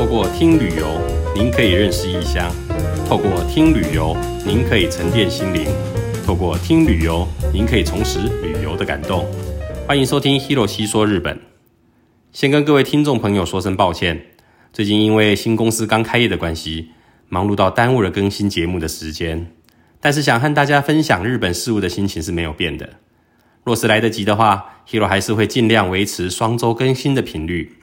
[0.00, 0.98] 透过听旅游，
[1.34, 2.50] 您可以认识异乡；
[3.06, 5.66] 透过听旅游，您可以沉淀心灵；
[6.24, 9.30] 透过听旅游，您可以重拾旅游的感动。
[9.86, 11.38] 欢迎收听 Hiro 西说日本。
[12.32, 14.28] 先跟各位听众朋友说声抱歉，
[14.72, 16.92] 最近因为新公司刚开业的关系，
[17.28, 19.52] 忙碌到耽误了更新节目的时间。
[20.00, 22.88] 但是想和大家分享日本事物的心情是没有变的。
[23.64, 27.76] 若是来得及的话，Hiro 还是会尽量维持双周更新的频率。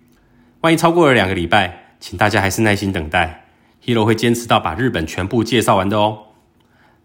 [0.61, 3.45] 万一超过了两个礼拜，请大家还是耐心等待
[3.85, 6.19] ，Hero 会坚持到把日本全部介绍完的哦。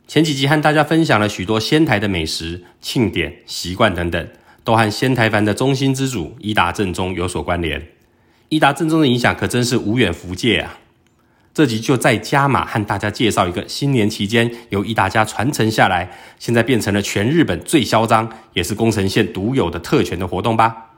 [0.06, 4.28] 前几集和大家分享了许多仙台的美食、庆典、习惯等等，
[4.64, 7.88] 都和仙台藩的中心之主伊达正宗有所关联。
[8.48, 10.78] 伊达正宗的影响可真是无远弗届啊！
[11.54, 20.90] 这集就再加码和大家介绍一个新年期间由伊达家传承下来，现在变成了全日本最嚣张，也是宫城县独有的特权的活动吧。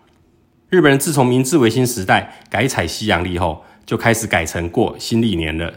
[0.70, 5.72] 日本人自从明治维新时代改采西洋历后，就开始改成过新历年了。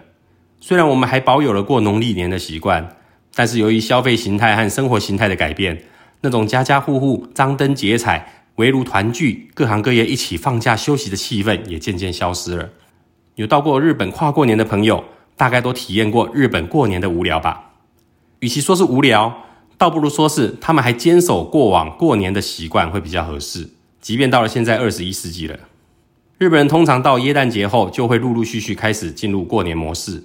[0.59, 2.97] 虽然我们还保有了过农历年的习惯，
[3.35, 5.83] 但是由于消费形态和生活形态的改变，
[6.21, 12.69] 那种家家户户张灯结彩、围炉团聚、各行各业一起放假休息的气氛也渐渐消失了。
[13.35, 15.03] 有到过日本跨过年的朋友，
[15.35, 17.73] 大概都体验过日本过年的无聊吧？
[18.39, 19.43] 与其说是无聊，
[19.77, 23.69] 倒不如说是他们还坚守过往过年的习惯会比较合适。
[24.01, 25.59] 即便到了现在二十一世纪了，
[26.37, 30.23] 日本人通常到耶诞节后就会陆陆续续开始进入过年模式。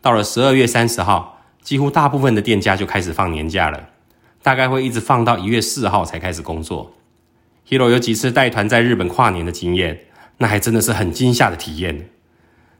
[0.00, 3.90] 到了十二月三十号，几乎大部分的店家就开始放年假了，
[4.42, 6.94] 大概会一直放到一月四号才开始工作。
[7.68, 10.00] Hiro 有几次带团在日本跨年的经验，
[10.38, 12.08] 那还真的是很惊吓的体验。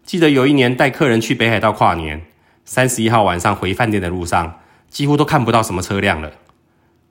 [0.04, 2.22] 记得有一年带客人去北海道跨年，
[2.64, 4.58] 三十一号晚上回饭店的路上，
[4.90, 6.32] 几乎都看不到什么车辆了。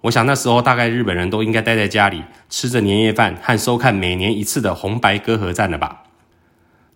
[0.02, 6.04] 我想那时候大概日本人都应该待在家里，吃着年夜饭和收看每年一次的红白歌合战了吧。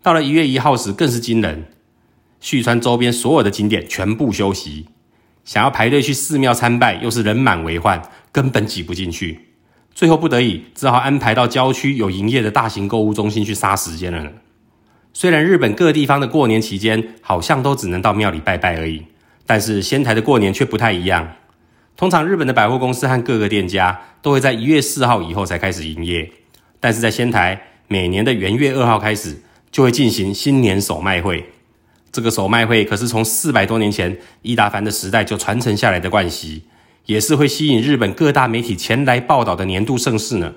[0.01, 1.65] 到了一月一号时更是惊人，
[2.39, 4.87] 旭川周边所有的景点全部休息，
[5.43, 8.01] 想要排队去寺庙参拜又是人满为患，
[8.31, 9.49] 根本挤不进去。
[9.93, 14.29] 最后不得已只好安排到郊区有营业的大型购物中心去杀时间了呢。
[15.13, 19.03] 虽然日本各地方的过年期间好像都只能到庙里拜拜而已，
[19.45, 21.35] 但是仙台的过年却不太一样。
[21.97, 26.29] 通常日本的百货公司和各个店家都会在一月四号以后才开始营业，
[26.79, 29.41] 但是在仙台每年的元月二号开始
[29.71, 31.49] 就会进行新年首卖会。
[32.11, 36.63] 这个首卖会可是从四百多年前伊达凡的时代就传承下来的惯习，
[37.05, 40.53] 也是会吸引日本各大媒体前来报道的年度盛事呢。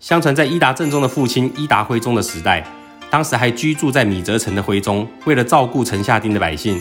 [0.00, 2.66] 相传在伊达正宗的父亲伊达辉宗的时代。
[3.10, 6.80] 当时还居住在米泽城的徽宗，为了照顾城下町的百姓，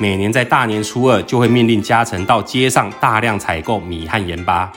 [0.00, 4.72] 每年在大年初二就会命令家臣到街上大量采购米和盐巴。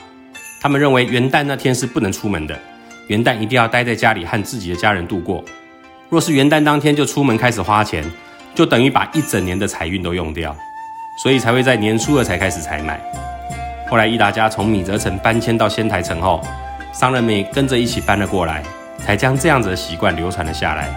[0.60, 2.54] 他们认为元旦那天是不能出门的，
[3.08, 5.42] 元旦一定要待在家里和自己的家人度过。
[6.10, 8.04] 若是元旦当天就出门开始花钱，
[8.54, 10.54] 就等于把一整年的财运都用掉，
[11.22, 13.00] 所以才会在年初二才开始采买。
[13.88, 16.42] 后来伊达家从米泽城搬迁到仙台城后，
[16.92, 18.62] 商人们也跟着一起搬了过来。
[18.98, 20.88] 才将这样子的习惯流传了下来，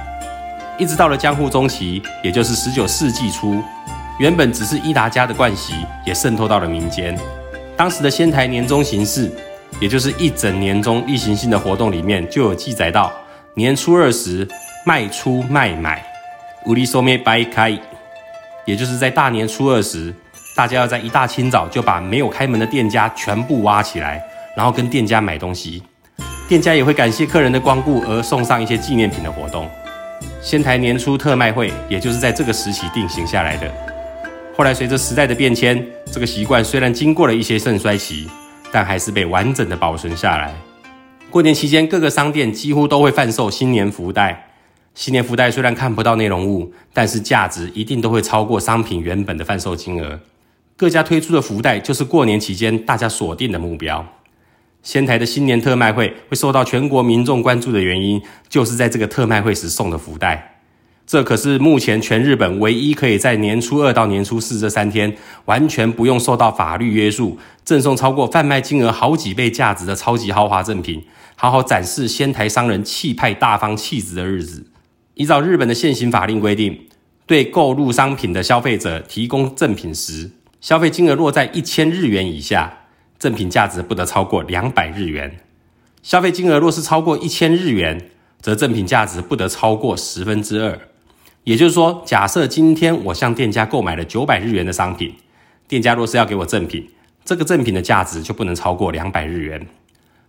[0.78, 3.62] 一直到了江户中期，也就是十九世纪初，
[4.20, 5.74] 原本只是伊达家的惯习，
[6.04, 7.18] 也渗透到了民间。
[7.76, 9.32] 当时的仙台年终行事，
[9.80, 13.14] 也就是一整年中例行性的活动里面，就有记载到
[13.54, 14.48] 年初二时
[14.86, 16.04] 卖出卖买，
[16.66, 17.78] 无力收灭掰开，
[18.66, 20.12] 也就是在大年初二时，
[20.56, 24.20] 大家要在一大清早就把没有开门的店家全部挖起来，
[24.56, 25.84] 然后跟店家买东西。
[26.50, 29.70] 店家也会感谢客人的光顾而送上一些纪念品的活动。
[30.42, 33.72] 仙台年初特卖会，也就是在这个时期定型下来的。
[34.58, 38.28] 后来随着时代的变迁，这个习惯虽然经过了一些盛衰期，
[38.72, 40.52] 但还是被完整的保存下来。
[41.30, 44.50] 过年期间，各个商店几乎都会贩售新年福袋。
[44.96, 50.20] 新年福袋虽然看不到内容物，但是价值一定都会超过商品原本的贩售金额。
[50.76, 54.04] 各家推出的福袋，就是过年期间大家锁定的目标。
[54.82, 58.20] 仙台的新年特卖会会受到全国民众关注的原因，
[58.50, 60.57] 就是在这个特卖会时送的福袋。
[61.08, 65.16] 这可是目前全日本唯一可以在年初二到年初四这三天，
[65.46, 71.02] 完全不用受到法律约束，赠送超过贩卖金额好几倍价值的超级豪华赠品，
[71.38, 74.68] 好好展示仙台商人气派大方气质的日子。
[75.14, 76.78] 依照日本的现行法令规定，
[77.26, 82.80] 对购入商品的消费者提供赠品时，消费金额落在一千日元以下。
[83.18, 85.40] 赠品价值不得超过两百日元，
[86.04, 88.12] 消费金额若是超过一千日元，
[88.42, 90.78] 则赠品价值不得超过十分之二。
[91.48, 95.16] 也就是说，假设今天我向店家购买了九百日元的商品，
[95.66, 96.90] 店家若是要给我赠品，
[97.24, 99.66] 这个赠品的价值就不能超过两百日元。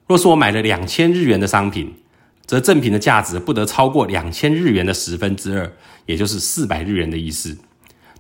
[0.06, 1.92] 若是我买了两千日元的商品，
[2.46, 5.68] 则赠品的价值不得超过两千日元的十分之二，
[6.06, 7.58] 也就是四百日元的意思。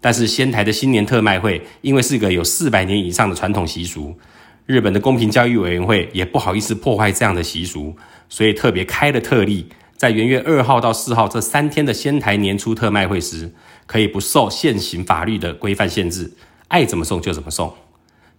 [0.00, 4.18] 但是仙台的新年特卖会，因为是个有四百年以上的传统习俗，
[4.66, 7.94] 日本的公平交易委员会也不好意思破坏这样的习俗，
[8.28, 9.68] 所以特别开了特例，
[9.98, 13.50] 在元月二号到四号这三天的仙台年初特卖会时，
[13.84, 16.32] 可以不受现行法律的规范限制，
[16.68, 17.74] 爱怎么送就怎么送。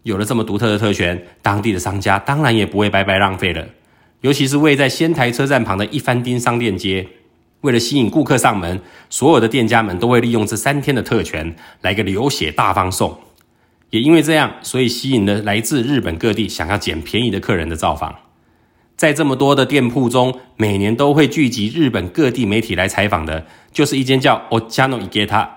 [0.03, 3.67] 有了这么独特的特权，当地的商家当然也不会白白浪费了。
[4.21, 7.05] 尤其是位在仙台车站旁的一番町商店街，
[7.59, 8.79] 为了吸引顾客上门，
[9.09, 13.19] 所有的店家们都会利用这三天的特权来个流血大方送。
[13.89, 18.15] 也因为这样，所以吸引了来自日本各地想要捡便宜的客人的造访。
[18.99, 25.47] 在这么多的店铺中，每年都会聚集日本各地媒体来采访的，就是一间叫 Ochano Igeta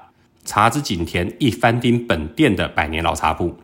[0.44, 3.58] 茶之井田一番町本店的百年老茶铺。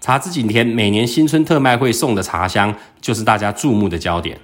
[0.00, 4.38] 茶之井田每年新春特卖会送的茶香，就是大家注目的焦点。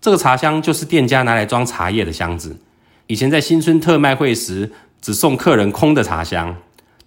[0.00, 2.60] 这个茶香就是店家拿来装茶叶的箱子。
[3.08, 6.54] 以前在新春特卖会时，只送客人空的茶香，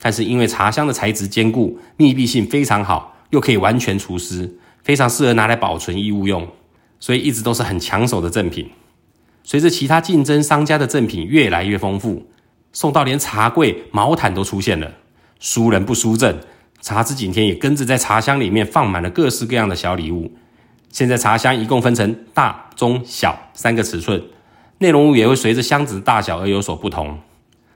[0.02, 6.46] 但是因为茶香的材质坚固、密闭性非常好，又可以完全除湿，非常适合拿来保存衣物用，
[7.02, 8.70] 所以一直都是很抢手的赠品。
[9.44, 12.28] 随着其他竞争商家的赠品越来越丰富，
[12.72, 14.94] 送到连茶柜、毛毯都出现了，
[15.40, 16.40] 输人不输阵。
[16.80, 20.32] 茶之景天也跟着在茶箱里面放满了各式各样的小礼物。
[20.90, 24.22] 现在茶箱一共分成大、中、小三个尺寸，
[24.80, 27.20] 内容物也会随着箱子的大小而有所不同。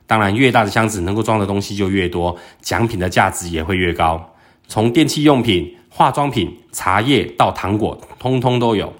[0.08, 4.34] 当然，越大的箱子能够装的东西就越多，奖品的价值也会越高。
[4.68, 8.94] 从电器用品、化妆品、茶叶到糖果，通通都有。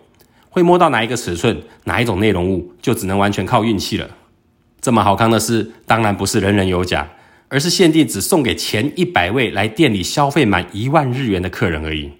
[0.56, 4.08] 会摸到哪一个尺寸、哪一种内容物，就只能完全靠运气了。
[4.80, 7.06] 这么好康的事，当然不是人人有奖。
[7.50, 12.14] 而是限定只送给前一百位来店里消费满一万日元的客人而已。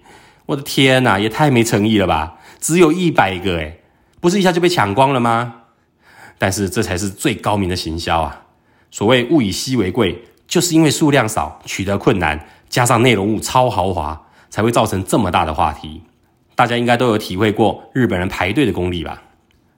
[0.44, 2.34] 我的天哪，也太没诚意了吧！
[2.60, 3.80] 只有一百个，诶
[4.20, 5.62] 不是一下就被抢光了吗？
[6.36, 8.44] 但是这才是最高明的行销啊！
[8.90, 16.02] 所谓物以稀为贵，就是因为数量少、取得困难，加上内容物超豪华，才会造成这么大的话题。
[16.56, 19.22] 大家应该都有体会过日本人排队的功力吧？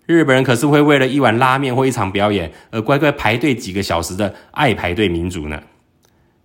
[0.06, 5.60] 日本人可是会为了一碗拉面或一场表演而乖乖排队几个小时的爱排队民族呢。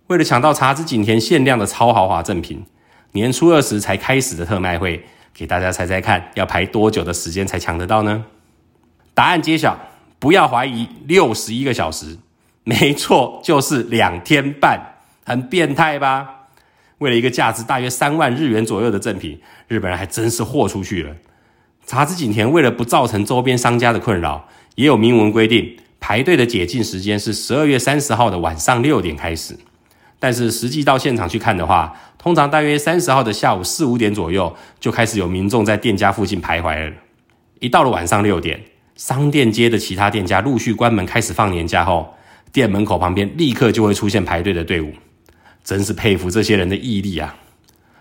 [0.08, 2.62] 为了抢到茶之井田限量的超豪华赠品，
[3.12, 5.02] 年初二时才开始的特卖会，
[5.32, 8.26] 给大家猜猜看，要排多久的时间才抢得到呢？
[9.14, 9.78] 答案揭晓，
[10.18, 12.18] 不要怀疑，六十一个小时，
[12.64, 16.43] 没错，就是两天半，很变态吧？
[17.04, 21.14] 为了一个价值大约三万日元左右的赠品，日本人还真是豁出去了。
[21.84, 29.54] 茶之井田为了不造成周边商家的困扰，也有明文规定，排队的解禁时间是十二月三十号的晚上六点开始。
[30.18, 36.92] 但是实际到现场去看的话，通常大约三十号的下午四五点左右，就开始有民众在店家附近徘徊了。
[37.60, 38.58] 一到了晚上六点，
[38.96, 42.14] 商店街的其他店家陆续关门开始放年假后，
[42.50, 44.90] 店门口旁边立刻就会出现排队的队伍。
[45.64, 47.34] 真是佩服这些人的毅力啊！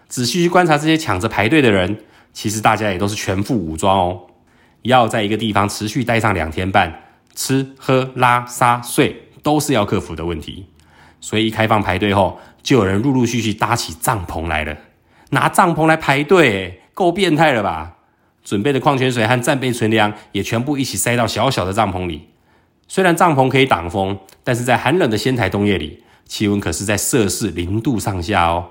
[0.07, 1.97] 仔细去观察这些抢着排队的人。
[2.33, 4.21] 其实大家也都是全副武装哦，
[4.81, 7.03] 要在一个地方持续待上两天半，
[7.35, 10.65] 吃喝拉撒睡都是要克服的问题。
[11.21, 14.75] 所以一开放排队后，就有人陆陆续续搭起帐篷来了，
[15.29, 17.97] 拿帐篷来排队，够变态了吧？
[18.43, 22.29] 准备的矿泉水和战备存粮也全部一起塞到小小的帐篷里。
[22.87, 28.65] 虽然帐篷可以挡风，但是在寒冷的仙台冬夜里，气温可是在摄氏零度上下哦。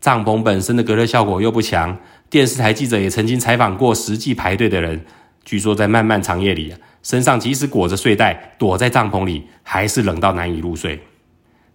[0.00, 1.98] 帐篷本身的隔热效果又不强。
[2.28, 5.04] 电视台记者也曾经采访过实际排队的人，
[5.44, 11.00] 据说在漫漫长夜里，身上即使裹着睡袋，躲在帐篷里，还是冷到难以入睡。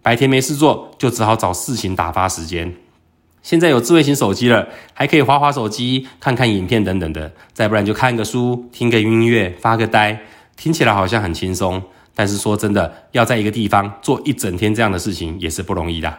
[0.02, 2.74] 白天没事做，就只好找事情打发时间。
[3.42, 10.20] 现在有智慧型手机了，还可以滑滑手机、看看影片等等的，再不然就看个书、听个音乐、发个呆，
[10.54, 11.82] 听起来好像很轻松。
[12.14, 16.18] 但是说真的，要在一个地方做一整天这样的事情，也是不容易的。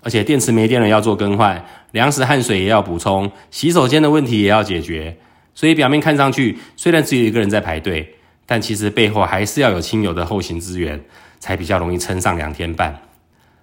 [0.00, 5.16] 而且电池没电了要做更换，粮食和水也要补充，洗手间的问题也要解决。
[5.54, 8.14] 所以表面看上去虽然只有一个人在排队，
[8.46, 11.00] 但其实背后还是要有亲友的后勤资源，
[11.40, 12.96] 才比较容易撑上两天半。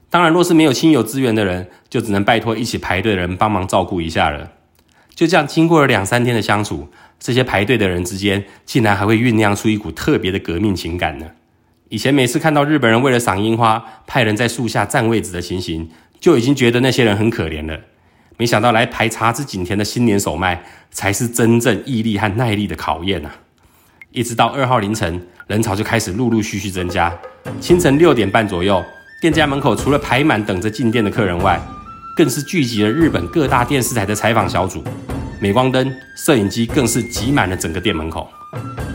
[0.09, 4.51] 当然，若是没有亲友资源的人，就只能拜托一起排队的人帮忙照顾一下了。
[5.13, 11.25] 就这样，经过了两三天的相处，这些排队的人之间竟然还会酝酿出一股特别的革命情感呢。
[11.89, 15.89] 以前每次看到日本人为了赏樱花，派人在树下占位置的情形。
[16.17, 17.79] 就已经觉得那些人很可怜了，
[18.37, 23.29] 没想到来排茶之井田的新年首卖，才是真正毅力和耐力的考验呐！
[24.11, 27.15] 一直到二号凌晨，人潮就开始陆陆续续增加。
[27.59, 28.83] 清晨六点半左右，
[29.21, 31.61] 店家门口除了排满等着进店的客人外，
[32.17, 34.83] 更是聚集了日本各大电视台的采访小组，
[35.39, 38.27] 镁光灯、摄影机更是挤满了整个店门口。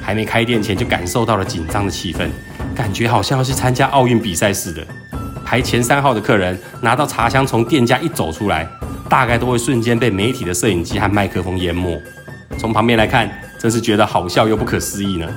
[0.02, 2.28] 还没开店前就感受到了紧张的气氛，
[2.80, 4.82] 感觉好像要去参加奥运比赛似的。
[5.44, 8.66] 排前三号的客人拿到茶香从店家一走出来，
[9.06, 12.00] 大概都会瞬间被媒体的摄影机和麦克风淹没。
[12.56, 15.28] 从旁边来看，真是觉得好笑又不可思议呢。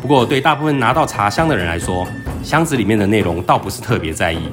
[0.00, 2.06] 不过对大部分拿到茶香的人来说，
[2.42, 4.48] 箱子里面的内容倒不是特别在意，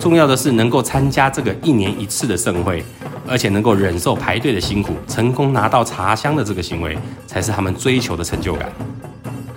[0.00, 2.84] 重要的是能够参加这个一年一次的盛会。
[3.30, 8.72] 而且能够忍受排队的辛苦，成功拿到茶香的这个行为，才是他们追求的成就感。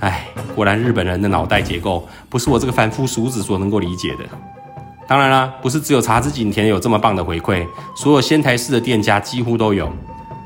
[0.01, 4.25] 唉，果然日本人的脑袋结构不是我这个凡夫俗子所能够理解的。
[5.07, 9.91] 当然啦，不是只有茶之井田有这么棒的回馈，所有仙台市的店家几乎都有。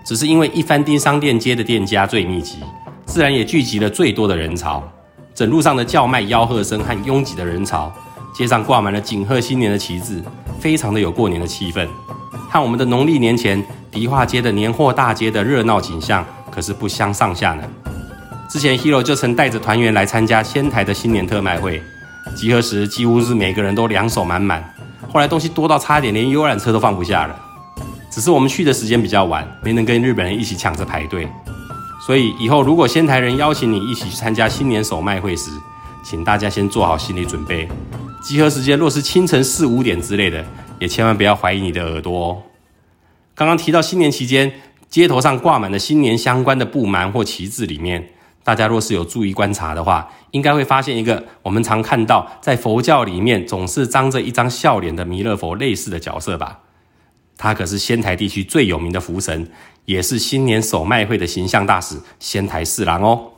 [0.03, 2.59] 只是因为一番町商店街的店家最密集，
[3.05, 4.83] 自然也聚集了最多的人潮。
[5.33, 7.91] 整路上的叫卖、吆喝声和拥挤的人潮，
[8.33, 10.23] 街上挂满了锦贺新年的旗帜，
[10.59, 11.87] 非常的有过年的气氛。
[12.49, 17.63] 和我们的农历年前迪化街的年货大街的热闹景象，可是不相上下呢。
[18.49, 21.81] 之前 Hero 就曾带着团员来参加仙台的新年特卖会，
[22.35, 24.73] 集合时几乎是每个人都两手满满。
[25.11, 27.39] 后来东西多到差点连游览车都放不下了。
[28.09, 31.27] 只是我们去的时间比较晚，没能跟日本人一起抢着排队。
[32.05, 35.49] 所以以后如果仙台人邀请你一起去参加新年首卖会时，
[36.03, 37.67] 请大家先做好心理准备。
[38.21, 40.43] 集合时间若是清晨四五点之类的。
[40.77, 42.43] 也千万不要怀疑你的耳朵哦。
[43.33, 44.51] 刚刚提到新年期间，
[44.89, 48.09] 街头上挂满了新年相关的布幔或旗帜，里面
[48.45, 56.59] 大家若是有注意观察的话，应该会发现一个我们常看到在佛教里面总是张着一张笑脸的弥勒佛类似的角色吧？
[57.37, 59.49] 他可是仙台地区最有名的福神，
[59.85, 63.31] 也是新年首卖会的形象大使——仙台四郎哦。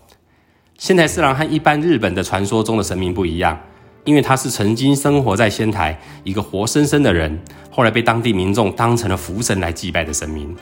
[0.78, 3.58] 仙台四郎和一般日本的传说中的神明不一样。
[4.04, 7.38] 因为他是曾经生活在仙台一个活生生的人，
[7.70, 10.56] 后来被当地民众当成了福神来祭拜的神明。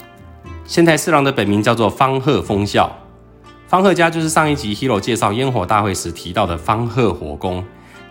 [0.65, 2.91] 仙台四郎的本名叫做方鹤丰孝，
[3.75, 7.61] 方贺家就是上一集 Hero 介绍烟火大会时提到的方贺火攻，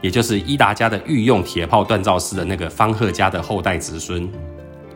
[0.03, 4.29] 也就是伊达家的御用铁炮锻造师的那个方贺家的后代子孙。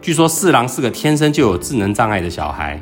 [0.02, 2.78] 据说四郎是个天生就有智能障碍的小孩，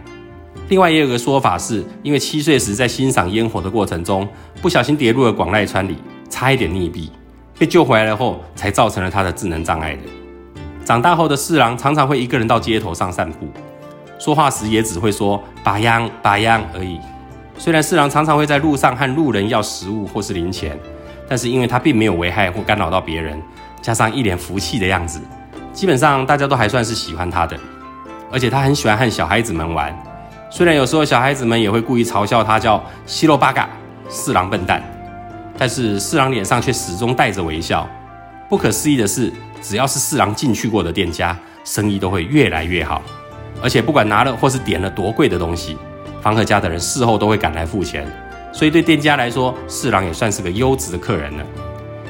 [0.68, 4.28] 另外也有个说法是因为七岁时在欣赏烟火的过程中
[4.60, 5.96] 不小心跌入了广濑川里，
[6.28, 7.10] 差一点溺毙。
[7.56, 10.02] 被救回来了后，才造成了他的智能障碍的。
[10.84, 13.46] 长大后的四郎常常会一个人到街头上散步，
[14.18, 16.98] 说话时也只会说“把央把央”而已。
[17.58, 20.78] 虽然四郎常常会在路上和路人要食物或是零钱，
[21.28, 23.40] 但是因为他并没有危害或干扰到别人，
[23.80, 25.20] 加上一脸福气的样子，
[25.72, 27.58] 基本上大家都还算是喜欢他的。
[28.30, 29.96] 而且他很喜欢和小孩子们玩，
[30.50, 33.68] 虽然有时候小孩子们也会故意嘲笑他叫“西罗巴嘎”
[34.08, 34.82] 四郎笨蛋。
[35.58, 37.88] 但是四郎脸上却始终带着微笑。
[38.48, 39.32] 不可思议的是，
[39.62, 41.34] 只要是四郎进去过的店家，
[41.64, 43.00] 生意都会越来越好。
[43.62, 45.78] 而且不管拿了或是点了多贵的东西，
[46.26, 48.04] 方鹤家的人事后都会赶来付钱。
[48.52, 51.44] 所以对店家来说，四郎也算是个优质的客人了。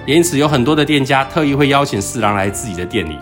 [0.06, 3.18] 因此有很多的店家特意会邀请四郎来自己的店里。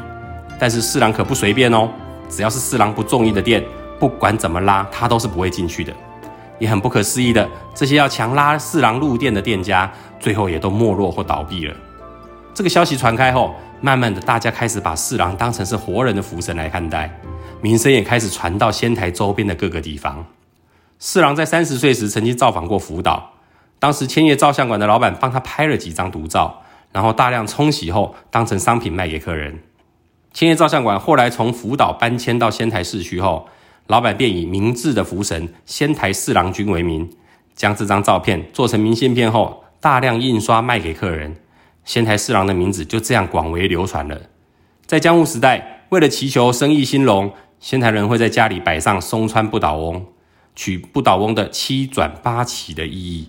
[0.57, 1.89] 但是四郎可不随便哦，
[2.29, 3.61] 只要是四郎不中意的店，
[3.99, 5.93] 不管怎么拉，他都是不会进去的。
[6.61, 9.91] 也很不可思议的，这些要强拉四郎入店的店家。
[10.21, 11.75] 最后也都没落或倒闭了。
[12.55, 17.11] 这个消息传开后，慢慢的大家开始把四郎当成是活人的福神来看待，
[17.61, 20.25] 名声也开始传到仙台周边的各个地方。
[20.99, 23.33] 四郎在三十岁时曾经造访过福岛，
[23.79, 29.61] 当时千叶照相馆的老板帮他拍了几张独照，然后大量冲洗后当成商品卖给客人。
[30.33, 33.49] 千叶照相馆后来从福岛搬迁到仙台市区后，
[33.87, 37.11] 老板便以明治的福神仙台四郎君为名，
[37.55, 39.63] 将这张照片做成明信片后。
[39.81, 41.37] 大量印刷卖给客人，
[41.85, 44.19] 仙台四郎的名字就这样广为流传了。
[44.87, 50.07] 在江户时代，为了祈求生意兴隆，仙台人会在家里摆上松川不倒翁，
[50.55, 53.29] 取不倒翁的七转八起的意义。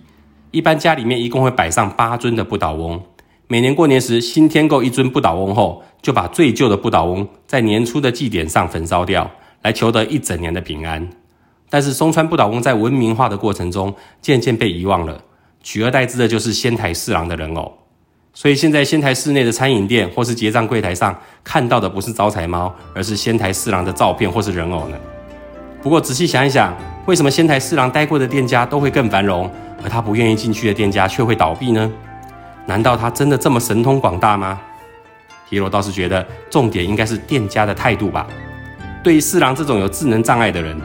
[0.50, 3.02] 一般家里面一共会摆上八尊的不倒翁。
[3.48, 9.30] 每年过年时，新添购一尊不倒翁后，就把最旧的不倒翁在年初的祭典上焚烧掉，
[9.62, 11.08] 来求得一整年的平安。
[11.68, 15.22] 但是松川不倒翁在文明化的过程中，渐渐被遗忘了。
[15.62, 17.76] 取而代之的就是仙台四郎的人偶，
[18.32, 24.96] 所以现在仙台市内的餐饮店或是结账柜台上看到的不是招财猫，而是仙台四郎的照片或是人偶呢。
[25.82, 26.76] 不过仔细想一想，
[27.06, 29.48] 为什么仙台四郎待过的店家都会更繁荣，
[29.80, 31.88] 而他不愿意进去的店家却会倒闭呢？
[32.66, 34.58] 难道他真的这么神通广大吗
[35.50, 38.26] 叶罗倒是觉得重点应该是店家的态度吧。
[39.04, 40.76] 对于四郎这种有智能障碍的人，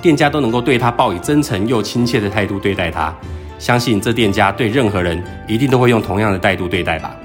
[0.00, 3.12] 店家都能够对他报以真诚又亲切的态度对待他。
[3.58, 7.16] 相信这店家对任何人一定都会用同样的态度对待吧。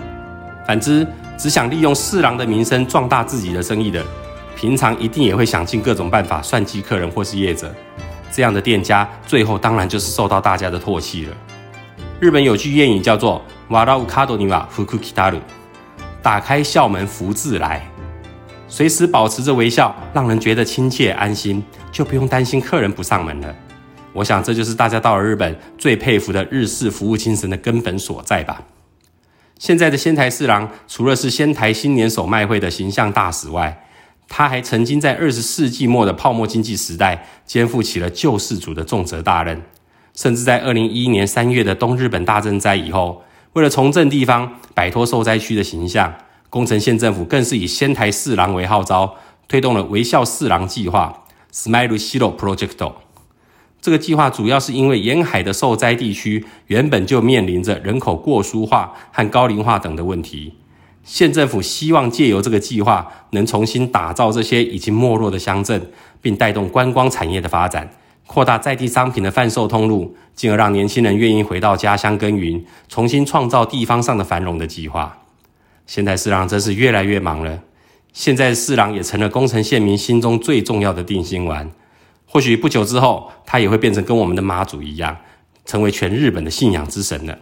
[0.66, 1.06] 反之，
[1.38, 4.04] 只想利用四郎的名声壮大自己的生意的，
[4.56, 7.72] 平常一定也会想尽各种办法算计客人或是业者。
[8.32, 11.36] 这样的店家，最后当然就是受到大家的唾弃了。
[12.20, 15.40] 日本有句谚语叫做“瓦拉乌卡多尼瓦福库基达鲁”，
[16.24, 17.86] 打开校门福自来，
[18.68, 23.54] 随时保持着微笑，让人觉得亲切安心，就不用担心客人不上门了。
[24.14, 28.62] 我想这就是大家到了日本最佩服的日式服务精神的根本所在吧。
[29.60, 33.85] 现在的仙台四郎除了是仙台新年手卖会的形象大使外，
[34.28, 39.62] 他还曾经在二十世纪末的泡沫经济时代肩负起了救世主的重责大任。
[40.14, 46.16] 甚至在二零一一年三月的东日本大震灾以后，为了重振地方、摆脱受灾区的形象，
[46.50, 49.16] 宫城县政府更是以仙台四郎为号召，
[49.50, 52.94] 推动了微笑四郎计划 （Smile Shiro Project）。
[53.82, 60.54] 这个计划主要是因为沿海的受灾地区原本就面临着人口过疏化和高龄化等的问题，
[61.06, 67.90] 县政府希望借由这个计划，能重新打造这些已经没落的乡镇，并带动观光产业的发展。
[68.28, 75.20] 扩大在地商品的贩售通路，进而让年轻人愿意回到家乡耕耘，重新创造地方上的繁荣的计划。
[75.86, 77.60] 现在四郎真是越来越忙了。
[78.12, 81.70] 现在四郎也成了宫城县民心中最重要的定心丸。
[82.26, 85.16] 或许不久之后，他也会变成跟我们的妈祖一样，
[85.64, 87.38] 成为全日本的信仰之神了。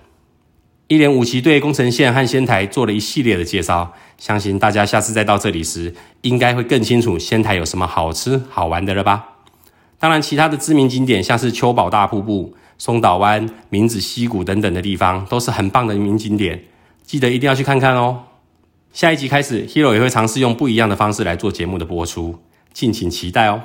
[0.88, 9.30] 一连五期对宫城县和仙台做了一系列的介绍，相信大家下次再到这里时，应该会更清楚仙台有什么好吃好玩的了吧。
[9.98, 16.62] 当然，其他的知名景点，像是秋宝大瀑布、松岛湾、明子溪谷等等的地方，都是很棒的名景点，
[17.04, 18.24] 记得一定要去看看哦。
[18.92, 22.38] 下一集开始，Hero 也会尝试用不一样的方式来做节目的播出，
[22.74, 23.62] 敬请期待哦。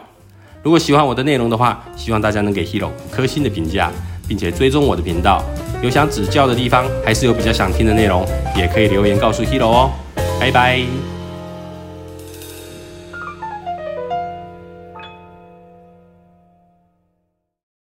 [0.62, 3.92] 如果喜欢我的内容的话，希望大家能给 Hero 五颗星的评价，
[4.28, 5.42] 并且追踪我的频道。
[5.82, 8.24] 有想指教的地方，还是有比较想听的内容，
[8.56, 9.90] 也可以留言告诉 Hero 哦。
[10.38, 11.17] 拜拜。